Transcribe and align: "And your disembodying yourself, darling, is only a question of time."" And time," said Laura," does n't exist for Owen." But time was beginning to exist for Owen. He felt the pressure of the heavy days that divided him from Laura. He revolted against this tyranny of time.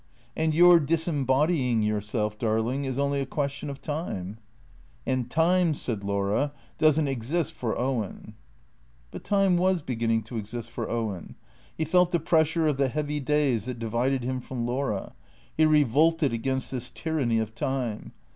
"And 0.35 0.55
your 0.55 0.79
disembodying 0.79 1.83
yourself, 1.83 2.39
darling, 2.39 2.85
is 2.85 2.97
only 2.97 3.21
a 3.21 3.25
question 3.27 3.69
of 3.69 3.83
time."" 3.83 4.39
And 5.05 5.29
time," 5.29 5.75
said 5.75 6.03
Laura," 6.03 6.53
does 6.79 6.99
n't 6.99 7.07
exist 7.07 7.53
for 7.53 7.77
Owen." 7.79 8.33
But 9.11 9.23
time 9.23 9.57
was 9.57 9.83
beginning 9.83 10.23
to 10.23 10.37
exist 10.37 10.71
for 10.71 10.89
Owen. 10.89 11.35
He 11.77 11.85
felt 11.85 12.09
the 12.11 12.19
pressure 12.19 12.65
of 12.65 12.77
the 12.77 12.89
heavy 12.89 13.19
days 13.19 13.65
that 13.65 13.77
divided 13.77 14.23
him 14.23 14.41
from 14.41 14.65
Laura. 14.65 15.13
He 15.55 15.65
revolted 15.65 16.33
against 16.33 16.71
this 16.71 16.89
tyranny 16.89 17.37
of 17.37 17.53
time. 17.53 18.11